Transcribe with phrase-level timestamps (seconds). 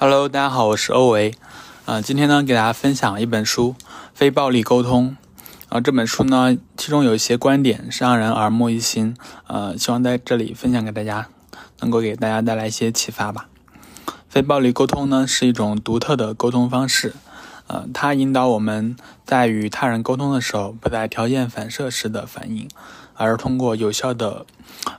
[0.00, 1.34] Hello，大家好，我是欧维。
[1.84, 3.74] 呃，今天呢，给大家分享一本书
[4.14, 5.16] 《非暴力沟通》。
[5.74, 9.16] 啊，这本书呢，其中有一些观点是让人耳目一新。
[9.48, 11.26] 呃，希望在这里分享给大家，
[11.80, 13.48] 能够给大家带来一些启发吧。
[14.28, 17.14] 非暴力沟通呢，是一种独特的沟通方式。
[17.66, 18.96] 呃，它引导我们
[19.26, 22.68] 在与他人沟通的时候，不再条件反射式的反应，
[23.14, 24.46] 而通过有效的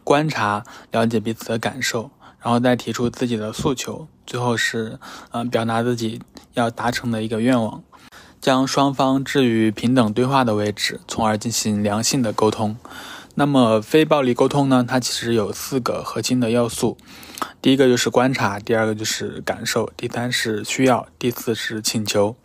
[0.03, 2.11] 观察，了解彼此的感受。
[2.41, 4.99] 然后再提出自己的诉求，最后是，
[5.31, 6.21] 嗯，表达自己
[6.53, 7.84] 要达成的一个愿望，
[8.39, 12.77] 将双方置于平等对话的位置，从而进行良性的沟通。
[13.35, 14.85] 那么非暴力沟通呢？
[14.85, 16.97] 它其实有四个核心的要素，
[17.61, 22.36] 第一个就是观察，第二个就是感受，第三是需要，第四是请求。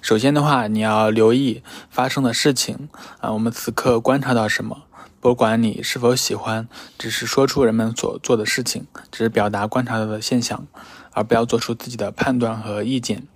[0.00, 2.88] 首先的话，你要留意发生的事情，
[3.20, 4.84] 啊，我们此刻观察到什么？
[5.20, 6.66] 不管你是否喜欢，
[6.98, 10.66] 只是说出人们所做的事情，只是表达观察到的现象，
[11.12, 13.26] 而不要做出自己的判断和意见。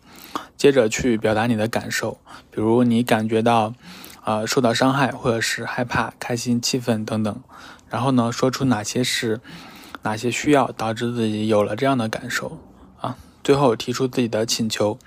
[0.56, 2.16] 接着去表达你的感受，
[2.50, 3.74] 比如你感觉到，
[4.24, 7.38] 呃，受到伤害，或者是害怕、开心、气愤等等。
[7.91, 9.42] 然后呢，说出哪些是
[10.02, 12.58] 哪些需要导致自己有了这样的感受
[12.98, 13.19] 啊。
[13.42, 14.98] 最后提出自己的请求，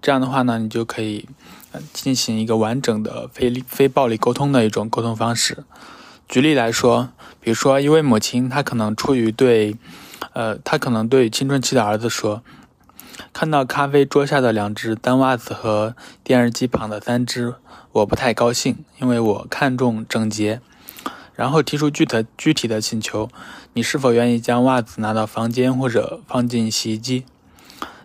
[0.00, 1.28] 这样的话呢，你就可以
[1.92, 5.64] 进行一个完整的非非暴力沟通的一种沟通方式。
[6.28, 9.76] 举例来说，比如说一位母亲，她可能出于对，
[10.32, 12.42] 呃，她可能对青春期的儿子说
[13.32, 15.94] ：“看到咖啡桌下的两只单袜子和
[16.24, 17.54] 电视机旁的三只，
[17.92, 20.60] 我不太高兴，因为我看重整洁。”
[21.36, 23.28] 然后提出具体具体的请求
[23.74, 27.24] ：“你是否愿意将袜子拿到房间或者放进洗衣机？”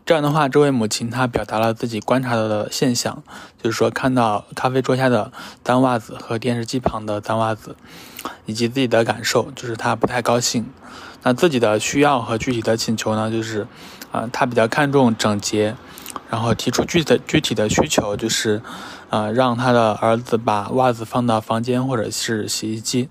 [0.03, 3.23] 这样的话，这位母亲她表达了自己观察到的现象，
[3.61, 5.31] 就是说看到咖啡桌下的
[5.63, 7.75] 脏袜子和电视机旁的脏袜子，
[8.45, 10.65] 以及自己的感受，就是她不太高兴。
[11.23, 13.67] 那自己的需要和具体的请求呢，就是，
[14.11, 15.75] 啊，她比较看重整洁，
[16.29, 18.61] 然后提出具体的具体的需求，就是，
[19.11, 23.07] 呃，让他的儿子把袜子放到房间或者是洗衣机。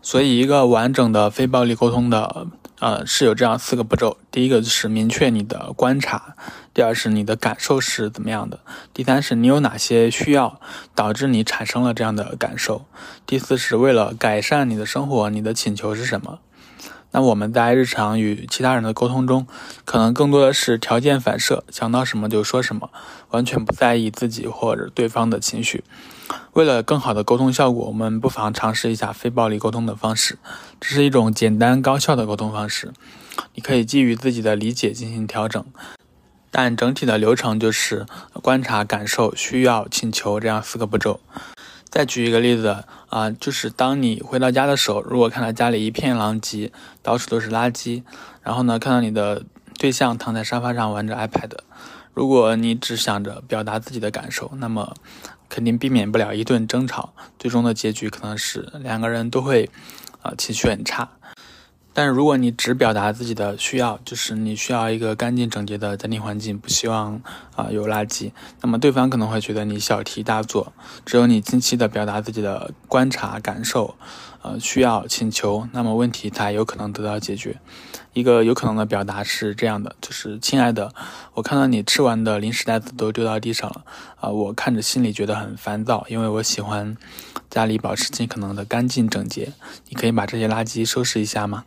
[0.00, 2.46] 所以，一个完整的非暴力沟通的。
[2.80, 4.18] 呃，是有这样四个步骤。
[4.30, 6.36] 第一个就是明确你的观察，
[6.72, 8.60] 第二是你的感受是怎么样的，
[8.94, 10.60] 第三是你有哪些需要
[10.94, 12.84] 导致你产生了这样的感受，
[13.26, 16.38] 第四是为了改善你的生活，你的请求是什么。
[17.10, 19.46] 那我们在日常与其他人的沟通中，
[19.84, 22.90] 可能更多的是条件反射，想到什么就说什么，
[23.30, 25.82] 完全不在意自己或者对方的情绪。
[26.52, 30.38] 为了更好的沟通效果，我们不妨尝试一下非暴力沟通的方式。
[30.78, 32.92] 这是一种简单高效的沟通方式，
[33.54, 35.64] 你可以基于自己的理解进行调整，
[36.50, 38.04] 但整体的流程就是
[38.42, 41.20] 观察、感受、需要、请求这样四个步骤。
[41.90, 46.70] 再举一个例子啊，就是当你回到家的时候，如果看到家里一片狼藉，
[47.02, 48.02] 到处都是垃圾，
[48.42, 49.44] 然后呢，看到你的
[49.78, 51.52] 对象躺在沙发上玩着 iPad，
[52.12, 54.94] 如果你只想着表达自己的感受，那么
[55.48, 59.70] 肯定避免不了一顿争吵，最终的结局可能是两个人都会
[60.20, 61.08] 啊情绪很差。
[61.98, 67.20] 但如果你只表达自己的需要，就是你需要一个干净整洁的家庭环境，不希望
[67.56, 70.72] 啊有垃圾，那么对方可能会觉得你小题大做。
[71.04, 73.96] 只有你清晰的表达自己的观察、感受，
[74.42, 77.58] 呃需要、请求，那么问题才有可能得到解决。
[78.12, 80.94] 一个有可能的表达是这样的，就是亲爱的，
[81.34, 83.84] 我看到你吃完的零食袋子都丢到地上了，
[84.20, 86.96] 啊，我看着心里觉得很烦躁，因为我喜欢
[87.50, 89.52] 家里保持尽可能的干净整洁。
[89.88, 91.64] 你可以把这些垃圾收拾一下吗？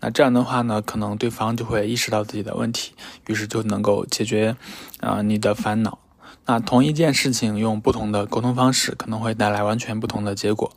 [0.00, 2.92] 那这样的话呢，可能对方就会意识到自己的问题，
[3.26, 4.56] 于是就能够解决
[5.00, 5.98] 啊你的烦恼。
[6.46, 10.72] 那同一件事情用不同的沟通方式，可能会带来完全不同的结果。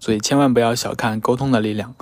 [0.00, 1.94] 所以千万不要小看沟通的力量，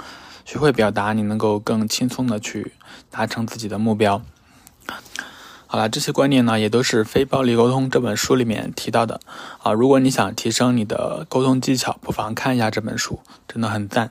[0.44, 2.72] 学会表达，你能够更轻松的去
[3.10, 4.22] 达成自己的目标。
[5.66, 9.20] 好了，这些观念呢，也都是《非暴力沟通》这本书里面提到的
[9.62, 9.72] 啊。
[9.72, 14.10] 如果你想提升你的沟通技巧，不妨看一下这本书，真的很赞。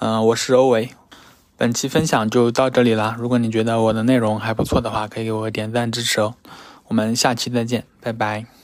[0.00, 0.90] 嗯，我是欧维。
[1.58, 3.16] 本期分享就到这里啦。
[3.18, 6.36] 如果你觉得我的内容还不错的话，可以给我点赞支持哦。
[6.86, 8.57] 我们下期再见，拜拜。